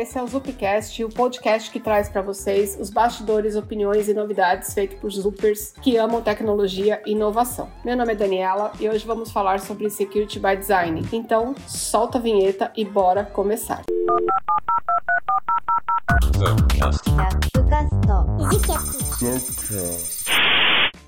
[0.00, 4.72] esse é o Zupcast, o podcast que traz para vocês os bastidores, opiniões e novidades
[4.72, 7.70] feitos por Zupers que amam tecnologia e inovação.
[7.84, 11.06] Meu nome é Daniela e hoje vamos falar sobre Security by Design.
[11.12, 13.82] Então, solta a vinheta e bora começar.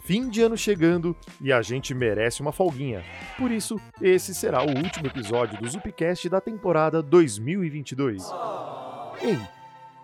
[0.04, 3.02] Fim de ano chegando e a gente merece uma folguinha.
[3.38, 8.22] Por isso, esse será o último episódio do Zupcast da temporada 2022.
[9.22, 9.40] Ei,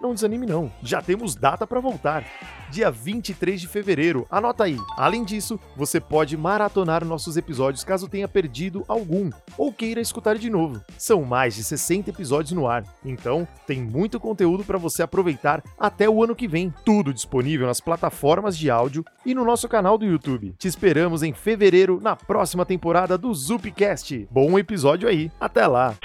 [0.01, 2.25] não desanime não, já temos data para voltar.
[2.71, 4.79] Dia 23 de fevereiro, anota aí.
[4.97, 10.49] Além disso, você pode maratonar nossos episódios caso tenha perdido algum ou queira escutar de
[10.49, 10.81] novo.
[10.97, 16.09] São mais de 60 episódios no ar, então tem muito conteúdo para você aproveitar até
[16.09, 16.73] o ano que vem.
[16.85, 20.55] Tudo disponível nas plataformas de áudio e no nosso canal do YouTube.
[20.59, 24.29] Te esperamos em fevereiro na próxima temporada do Zupcast.
[24.31, 25.97] Bom episódio aí, até lá!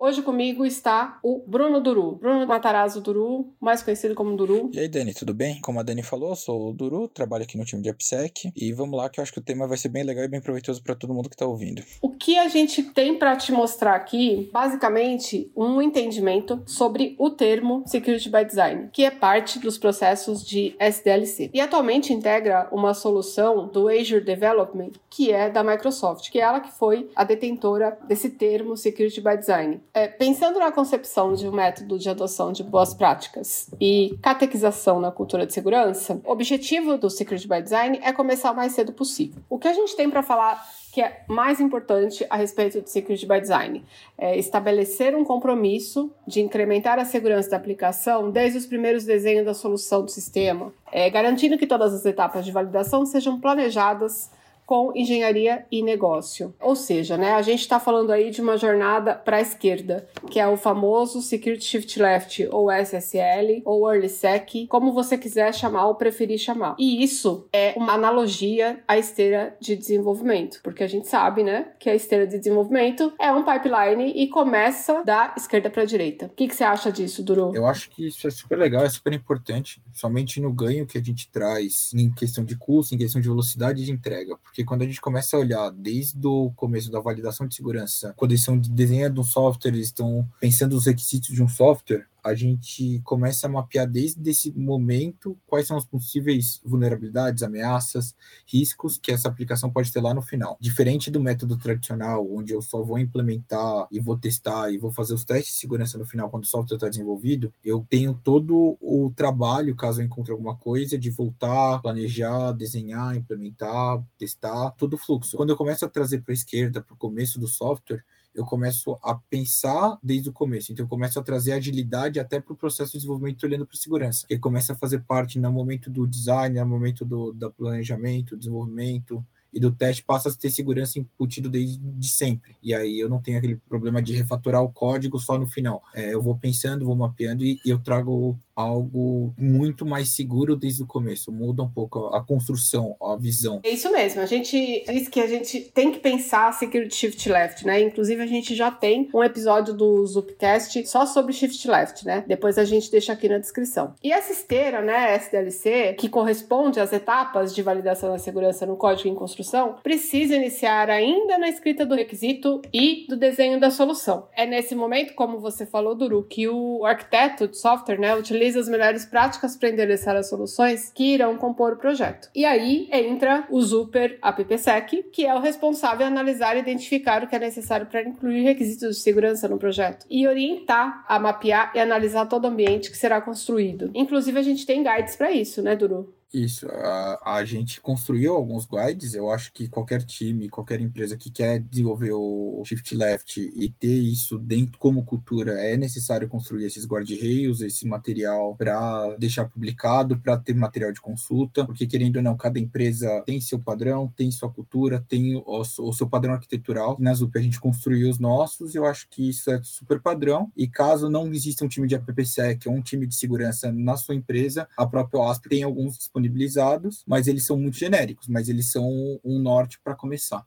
[0.00, 2.16] Hoje comigo está o Bruno Duru.
[2.16, 4.70] Bruno Matarazzo Duru, mais conhecido como Duru.
[4.72, 5.58] E aí, Dani, tudo bem?
[5.62, 8.52] Como a Dani falou, eu sou o Duru, trabalho aqui no time de AppSec.
[8.54, 10.40] E vamos lá, que eu acho que o tema vai ser bem legal e bem
[10.40, 11.82] proveitoso para todo mundo que está ouvindo.
[12.02, 17.82] O que a gente tem para te mostrar aqui, basicamente, um entendimento sobre o termo
[17.86, 21.50] Security by Design, que é parte dos processos de SDLC.
[21.54, 26.60] E atualmente integra uma solução do Azure Development, que é da Microsoft, que é ela
[26.60, 29.80] que foi a detentora desse termo Security by Design.
[29.96, 35.10] É, pensando na concepção de um método de adoção de boas práticas e catequização na
[35.10, 39.42] cultura de segurança, o objetivo do Security by Design é começar o mais cedo possível.
[39.48, 43.26] O que a gente tem para falar que é mais importante a respeito de Security
[43.26, 43.82] by Design.
[44.18, 49.54] É estabelecer um compromisso de incrementar a segurança da aplicação desde os primeiros desenhos da
[49.54, 54.30] solução do sistema, é, garantindo que todas as etapas de validação sejam planejadas
[54.66, 56.52] com engenharia e negócio.
[56.60, 60.40] Ou seja, né, a gente está falando aí de uma jornada para a esquerda, que
[60.40, 65.86] é o famoso Security Shift Left, ou SSL, ou Early Sec, como você quiser chamar
[65.86, 66.74] ou preferir chamar.
[66.78, 71.88] E isso é uma analogia à esteira de desenvolvimento, porque a gente sabe, né, que
[71.88, 76.26] a esteira de desenvolvimento é um pipeline e começa da esquerda para a direita.
[76.26, 77.54] O que, que você acha disso, Duru?
[77.54, 81.02] Eu acho que isso é super legal, é super importante, somente no ganho que a
[81.02, 84.86] gente traz em questão de custo, em questão de velocidade de entrega, porque quando a
[84.86, 89.20] gente começa a olhar desde o começo da validação de segurança, quando eles estão desenhando
[89.20, 93.88] um software, eles estão pensando os requisitos de um software, a gente começa a mapear
[93.88, 100.00] desde esse momento quais são as possíveis vulnerabilidades, ameaças, riscos que essa aplicação pode ter
[100.00, 100.58] lá no final.
[100.60, 105.14] Diferente do método tradicional, onde eu só vou implementar e vou testar e vou fazer
[105.14, 109.12] os testes de segurança no final quando o software está desenvolvido, eu tenho todo o
[109.14, 115.36] trabalho, caso eu encontre alguma coisa, de voltar, planejar, desenhar, implementar, testar, todo o fluxo.
[115.36, 118.02] Quando eu começo a trazer para a esquerda, para o começo do software,
[118.36, 120.70] eu começo a pensar desde o começo.
[120.70, 124.26] Então, eu começo a trazer agilidade até para o processo de desenvolvimento olhando para segurança,
[124.26, 129.24] que começa a fazer parte no momento do design, no momento do, do planejamento, desenvolvimento,
[129.56, 132.54] e do teste passa a ter segurança embutido desde de sempre.
[132.62, 135.82] E aí eu não tenho aquele problema de refatorar o código só no final.
[135.94, 140.82] É, eu vou pensando, vou mapeando e, e eu trago algo muito mais seguro desde
[140.82, 141.30] o começo.
[141.30, 143.60] Muda um pouco a construção, a visão.
[143.62, 144.22] É isso mesmo.
[144.22, 147.80] A gente diz que a gente tem que pensar Security Shift Left, né?
[147.82, 152.24] Inclusive, a gente já tem um episódio do Zupcast só sobre Shift Left, né?
[152.26, 153.94] Depois a gente deixa aqui na descrição.
[154.02, 159.08] E essa esteira, né, SDLC, que corresponde às etapas de validação da segurança no código
[159.08, 164.28] em construção, precisa iniciar ainda na escrita do requisito e do desenho da solução.
[164.34, 168.68] É nesse momento, como você falou, Duru, que o arquiteto de software, né, utiliza as
[168.68, 172.28] melhores práticas para endereçar as soluções que irão compor o projeto.
[172.34, 177.26] E aí entra o Super AppSec, que é o responsável a analisar e identificar o
[177.26, 181.80] que é necessário para incluir requisitos de segurança no projeto e orientar a mapear e
[181.80, 183.90] analisar todo o ambiente que será construído.
[183.94, 186.15] Inclusive, a gente tem guides para isso, né, Duru?
[186.34, 189.14] Isso, a, a gente construiu alguns guides.
[189.14, 193.96] Eu acho que qualquer time, qualquer empresa que quer desenvolver o Shift Left e ter
[193.96, 200.36] isso dentro como cultura, é necessário construir esses guardrails, esse material para deixar publicado, para
[200.36, 204.50] ter material de consulta, porque querendo ou não, cada empresa tem seu padrão, tem sua
[204.50, 206.96] cultura, tem o, o seu padrão arquitetural.
[206.98, 210.50] Na ZUP a gente construiu os nossos, eu acho que isso é super padrão.
[210.56, 214.14] E caso não exista um time de AppSec ou um time de segurança na sua
[214.14, 218.84] empresa, a própria OASP tem alguns disponibilizados, mas eles são muito genéricos, mas eles são
[219.24, 220.44] um norte para começar.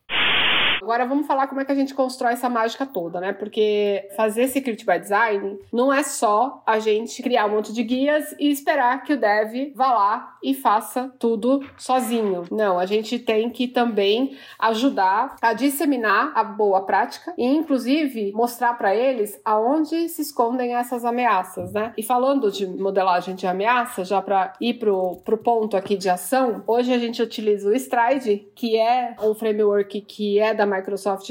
[0.89, 3.31] Agora vamos falar como é que a gente constrói essa mágica toda, né?
[3.31, 8.35] Porque fazer security by design não é só a gente criar um monte de guias
[8.39, 12.45] e esperar que o dev vá lá e faça tudo sozinho.
[12.49, 18.73] Não, a gente tem que também ajudar a disseminar a boa prática e inclusive mostrar
[18.73, 21.93] para eles aonde se escondem essas ameaças, né?
[21.95, 26.63] E falando de modelagem de ameaça, já para ir pro, pro ponto aqui de ação,
[26.65, 30.65] hoje a gente utiliza o Stride, que é um framework que é da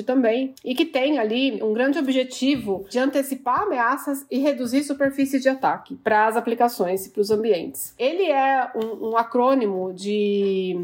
[0.02, 5.48] também e que tem ali um grande objetivo de antecipar ameaças e reduzir superfície de
[5.48, 7.94] ataque para as aplicações e para os ambientes.
[7.98, 10.76] Ele é um, um acrônimo de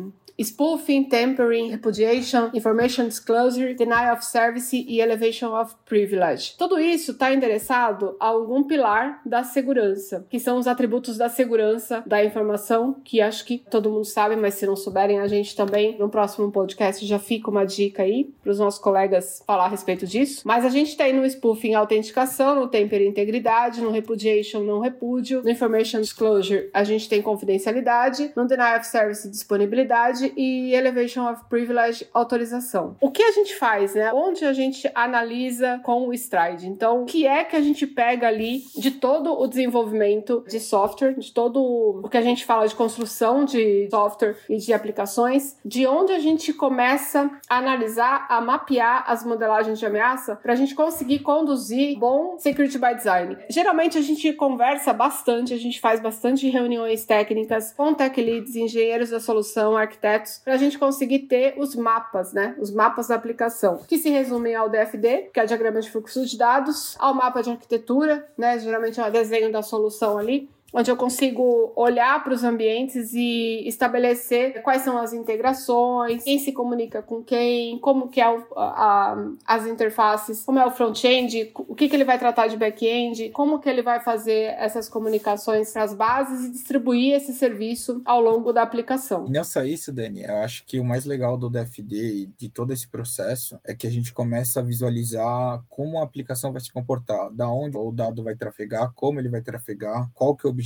[0.43, 6.55] spoofing, tampering, repudiation, information disclosure, denial of service e elevation of privilege.
[6.59, 12.03] Tudo isso está endereçado a algum pilar da segurança, que são os atributos da segurança
[12.07, 15.97] da informação, que acho que todo mundo sabe, mas se não souberem, a gente também
[15.99, 20.07] no próximo podcast já fica uma dica aí para os nossos colegas falar a respeito
[20.07, 20.43] disso.
[20.45, 25.51] Mas a gente tem no spoofing autenticação, no tampering integridade, no repudiation não repúdio, no
[25.51, 32.06] information disclosure a gente tem confidencialidade, no denial of service disponibilidade e Elevation of Privilege
[32.12, 32.97] autorização.
[33.00, 34.12] O que a gente faz, né?
[34.12, 36.67] Onde a gente analisa com o Stride?
[36.69, 41.15] Então, o que é que a gente pega ali de todo o desenvolvimento de software,
[41.15, 41.61] de todo
[42.05, 46.19] o que a gente fala de construção de software e de aplicações, de onde a
[46.19, 51.99] gente começa a analisar, a mapear as modelagens de ameaça para a gente conseguir conduzir
[51.99, 53.37] bom security by design.
[53.49, 59.11] Geralmente a gente conversa bastante, a gente faz bastante reuniões técnicas com tech leads, engenheiros
[59.11, 62.55] da solução, arquitetos projetos para a gente conseguir ter os mapas, né?
[62.58, 66.25] Os mapas da aplicação, que se resumem ao DFD, que é o diagrama de fluxo
[66.25, 68.58] de dados, ao mapa de arquitetura, né?
[68.58, 73.62] Geralmente é o desenho da solução ali, onde eu consigo olhar para os ambientes e
[73.65, 79.17] estabelecer quais são as integrações, quem se comunica com quem, como que é o, a,
[79.47, 83.61] as interfaces, como é o front-end, o que, que ele vai tratar de back-end, como
[83.61, 88.53] que ele vai fazer essas comunicações para as bases e distribuir esse serviço ao longo
[88.53, 89.29] da aplicação.
[89.29, 92.88] Nessa isso, Dani, eu acho que o mais legal do DFD e de todo esse
[92.88, 97.49] processo é que a gente começa a visualizar como a aplicação vai se comportar, da
[97.49, 100.63] onde o dado vai trafegar, como ele vai trafegar, qual que é o objetivo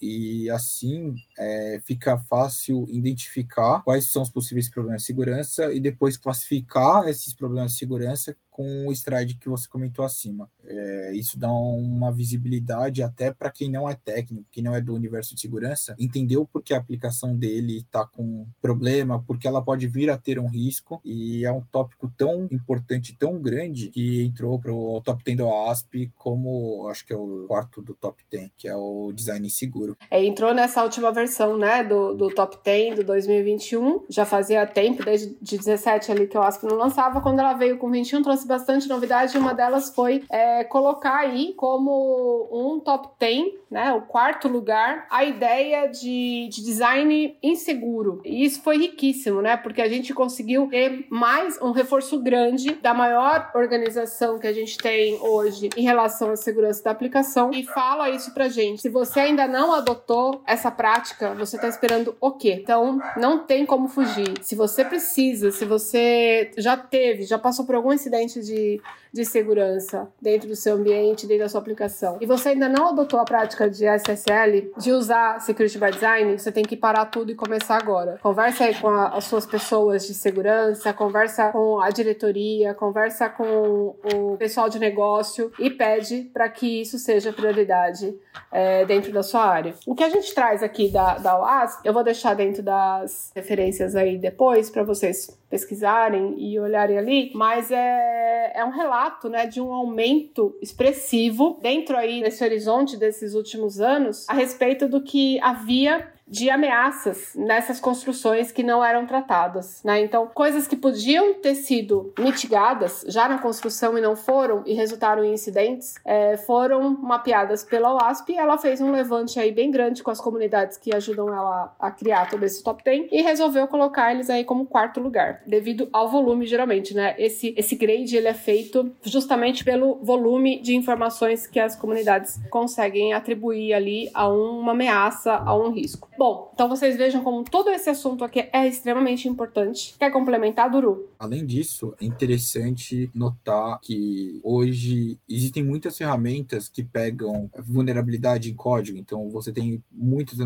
[0.00, 6.16] e assim é, fica fácil identificar quais são os possíveis problemas de segurança e depois
[6.16, 10.48] classificar esses problemas de segurança com o stride que você comentou acima.
[10.64, 14.94] É, isso dá uma visibilidade até para quem não é técnico, quem não é do
[14.94, 20.08] universo de segurança, entendeu porque a aplicação dele está com problema, porque ela pode vir
[20.08, 24.72] a ter um risco, e é um tópico tão importante, tão grande, que entrou para
[24.72, 28.66] o top 10 do ASP como, acho que é o quarto do top 10, que
[28.66, 29.98] é o design seguro.
[30.10, 35.04] É, entrou nessa última versão, né, do, do top 10 do 2021, já fazia tempo,
[35.04, 38.45] desde de 17 ali que o ASP não lançava, quando ela veio com 21, trouxe
[38.46, 39.36] bastante novidade.
[39.36, 43.46] Uma delas foi é, colocar aí como um top 10,
[43.76, 48.22] né, o quarto lugar, a ideia de, de design inseguro.
[48.24, 52.94] E isso foi riquíssimo, né, porque a gente conseguiu ter mais um reforço grande da
[52.94, 58.08] maior organização que a gente tem hoje em relação à segurança da aplicação e fala
[58.08, 58.80] isso pra gente.
[58.80, 62.58] Se você ainda não adotou essa prática, você tá esperando o quê?
[62.58, 64.32] Então, não tem como fugir.
[64.40, 68.80] Se você precisa, se você já teve, já passou por algum incidente de,
[69.12, 73.20] de segurança dentro do seu ambiente, dentro da sua aplicação, e você ainda não adotou
[73.20, 77.34] a prática de SSL, de usar Security by Design, você tem que parar tudo e
[77.34, 78.18] começar agora.
[78.22, 83.96] Conversa aí com a, as suas pessoas de segurança, conversa com a diretoria, conversa com
[84.14, 88.14] o pessoal de negócio e pede para que isso seja prioridade
[88.52, 89.74] é, dentro da sua área.
[89.86, 93.94] O que a gente traz aqui da, da OAS, eu vou deixar dentro das referências
[93.94, 99.60] aí depois para vocês pesquisarem e olharem ali, mas é, é um relato né, de
[99.60, 103.45] um aumento expressivo dentro aí desse horizonte desses últimos
[103.80, 110.00] anos a respeito do que havia de ameaças nessas construções que não eram tratadas, né?
[110.00, 115.24] Então, coisas que podiam ter sido mitigadas já na construção e não foram e resultaram
[115.24, 120.02] em incidentes, é, foram mapeadas pela OASP e ela fez um levante aí bem grande
[120.02, 124.12] com as comunidades que ajudam ela a criar todo esse top 10 e resolveu colocar
[124.12, 127.14] eles aí como quarto lugar, devido ao volume, geralmente, né?
[127.18, 133.12] Esse, esse grade, ele é feito justamente pelo volume de informações que as comunidades conseguem
[133.12, 136.08] atribuir ali a uma ameaça, a um risco.
[136.18, 139.94] Bom, então vocês vejam como todo esse assunto aqui é extremamente importante.
[139.98, 141.10] Quer complementar, Duru?
[141.18, 148.98] Além disso, é interessante notar que hoje existem muitas ferramentas que pegam vulnerabilidade em código.
[148.98, 150.38] Então, você tem muitas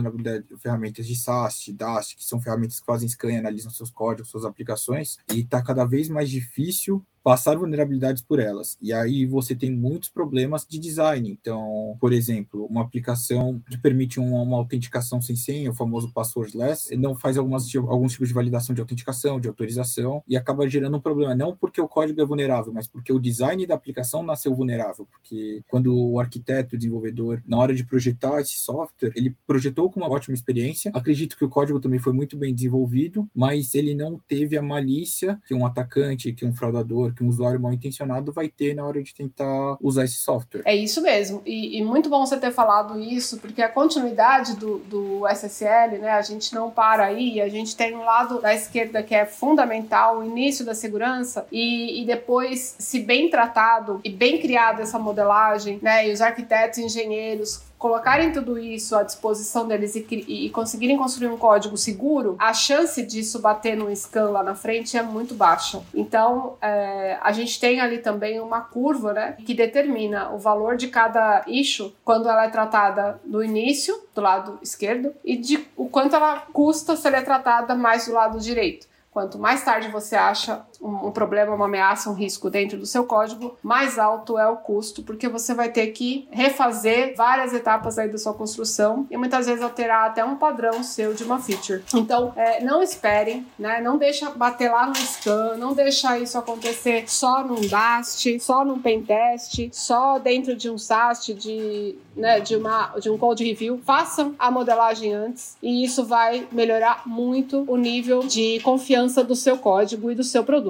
[0.59, 4.45] ferramentas de SAST, DAST, que são ferramentas que fazem scan e analisam seus códigos, suas
[4.45, 8.77] aplicações, e está cada vez mais difícil passar vulnerabilidades por elas.
[8.81, 11.31] E aí você tem muitos problemas de design.
[11.31, 16.95] Então, por exemplo, uma aplicação que permite uma, uma autenticação sem senha, o famoso passwordless,
[16.97, 21.01] não faz algumas, alguns tipos de validação de autenticação, de autorização, e acaba gerando um
[21.01, 21.35] problema.
[21.35, 25.07] Não porque o código é vulnerável, mas porque o design da aplicação nasceu vulnerável.
[25.11, 30.01] Porque quando o arquiteto, o desenvolvedor, na hora de projetar esse software, ele projetou com
[30.01, 30.91] uma ótima experiência.
[30.95, 35.41] Acredito que o código também foi muito bem desenvolvido, mas ele não teve a malícia
[35.47, 39.03] que um atacante, que um fraudador, que um usuário mal intencionado vai ter na hora
[39.03, 40.63] de tentar usar esse software.
[40.65, 41.43] É isso mesmo.
[41.45, 46.11] E, e muito bom você ter falado isso, porque a continuidade do, do SSL, né,
[46.11, 50.19] a gente não para aí, a gente tem um lado da esquerda que é fundamental,
[50.19, 55.79] o início da segurança, e, e depois, se bem tratado e bem criada essa modelagem,
[55.83, 61.29] né, e os arquitetos, engenheiros colocarem tudo isso à disposição deles e, e, conseguirem construir
[61.29, 65.83] um código seguro, a chance disso bater num scan lá na frente é muito baixa.
[65.95, 70.89] Então, é, a gente tem ali também uma curva, né, que determina o valor de
[70.89, 76.15] cada issue quando ela é tratada no início, do lado esquerdo, e de o quanto
[76.15, 78.87] ela custa se ela é tratada mais do lado direito.
[79.11, 83.05] Quanto mais tarde você acha um, um, problema, uma ameaça, um risco dentro do seu
[83.05, 88.09] código, mais alto é o custo, porque você vai ter que refazer várias etapas aí
[88.09, 91.83] da sua construção e muitas vezes alterar até um padrão seu de uma feature.
[91.95, 93.81] Então, é, não esperem, né?
[93.81, 98.81] Não deixa bater lá no scan, não deixa isso acontecer só num DAST, só num
[98.81, 103.81] pentest, só dentro de um SAST, de, né, de, uma, de um code review.
[103.85, 109.35] Façam a modelagem antes e isso vai melhorar muito o nível de confiança confiança do
[109.35, 110.70] seu código e do seu produto.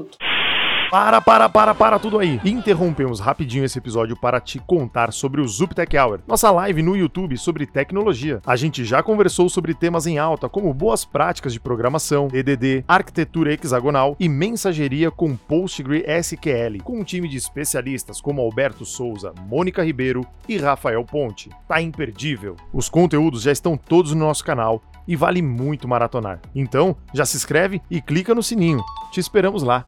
[0.91, 2.41] Para, para, para, para tudo aí.
[2.45, 7.39] Interrompemos rapidinho esse episódio para te contar sobre o Zuptech Hour, nossa live no YouTube
[7.39, 8.41] sobre tecnologia.
[8.45, 13.55] A gente já conversou sobre temas em alta, como boas práticas de programação, EDD, arquitetura
[13.55, 20.27] hexagonal e mensageria com PostgreSQL, com um time de especialistas como Alberto Souza, Mônica Ribeiro
[20.49, 21.51] e Rafael Ponte.
[21.69, 22.57] Tá imperdível.
[22.73, 26.41] Os conteúdos já estão todos no nosso canal e vale muito maratonar.
[26.55, 28.81] Então, já se inscreve e clica no sininho.
[29.13, 29.85] Te esperamos lá.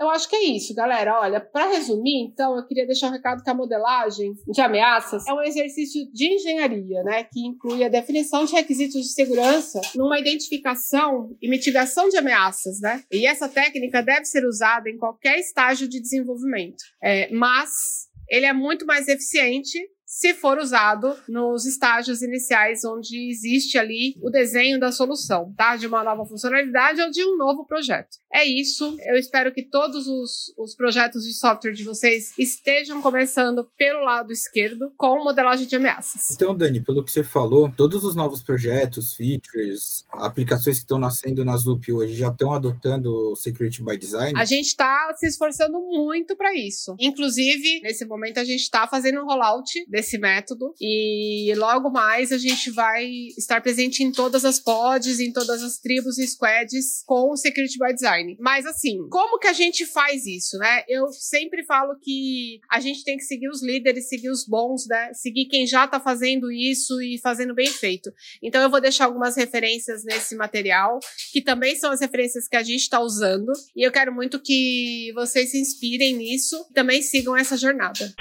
[0.00, 1.20] Eu acho que é isso, galera.
[1.20, 5.32] Olha, para resumir, então, eu queria deixar um recado que a modelagem de ameaças é
[5.32, 11.36] um exercício de engenharia, né, que inclui a definição de requisitos de segurança numa identificação
[11.42, 13.02] e mitigação de ameaças, né?
[13.10, 16.84] E essa técnica deve ser usada em qualquer estágio de desenvolvimento.
[17.02, 19.78] É, mas ele é muito mais eficiente
[20.08, 25.76] se for usado nos estágios iniciais onde existe ali o desenho da solução, tá?
[25.76, 28.16] De uma nova funcionalidade ou de um novo projeto.
[28.32, 28.96] É isso.
[29.00, 34.32] Eu espero que todos os, os projetos de software de vocês estejam começando pelo lado
[34.32, 36.30] esquerdo com modelagem de ameaças.
[36.30, 41.44] Então, Dani, pelo que você falou, todos os novos projetos, features, aplicações que estão nascendo
[41.44, 44.32] na Zup hoje já estão adotando Security by Design?
[44.40, 46.96] A gente está se esforçando muito para isso.
[46.98, 50.74] Inclusive, nesse momento, a gente está fazendo um rollout desse esse método.
[50.80, 55.78] E logo mais a gente vai estar presente em todas as pods, em todas as
[55.78, 58.36] tribos e squads com o Security by Design.
[58.40, 60.82] Mas assim, como que a gente faz isso, né?
[60.88, 65.12] Eu sempre falo que a gente tem que seguir os líderes, seguir os bons, né?
[65.12, 68.10] Seguir quem já tá fazendo isso e fazendo bem feito.
[68.42, 70.98] Então eu vou deixar algumas referências nesse material,
[71.32, 73.52] que também são as referências que a gente está usando.
[73.76, 78.14] E eu quero muito que vocês se inspirem nisso, também sigam essa jornada.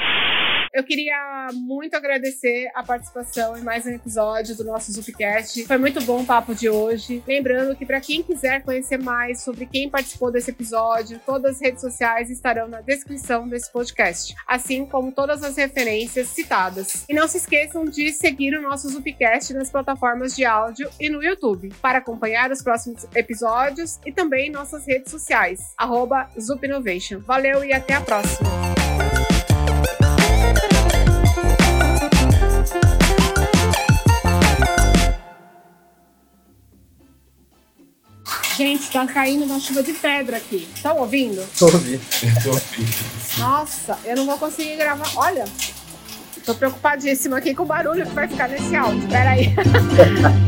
[0.78, 5.66] Eu queria muito agradecer a participação em mais um episódio do nosso Zupcast.
[5.66, 7.24] Foi muito bom o papo de hoje.
[7.26, 11.82] Lembrando que para quem quiser conhecer mais sobre quem participou desse episódio, todas as redes
[11.82, 17.06] sociais estarão na descrição desse podcast, assim como todas as referências citadas.
[17.10, 21.24] E não se esqueçam de seguir o nosso Zupcast nas plataformas de áudio e no
[21.24, 27.18] YouTube para acompanhar os próximos episódios e também nossas redes sociais, arroba Zupinnovation.
[27.22, 28.67] Valeu e até a próxima!
[38.58, 40.68] Gente, tá caindo uma chuva de pedra aqui.
[40.74, 41.48] Estão ouvindo?
[41.60, 42.02] Tô ouvindo.
[42.44, 42.96] Tô ouvindo.
[43.38, 45.12] Nossa, eu não vou conseguir gravar.
[45.16, 45.46] Olha,
[46.44, 49.08] tô preocupadíssima aqui com o barulho que vai ficar nesse áudio.
[49.10, 49.54] Pera aí.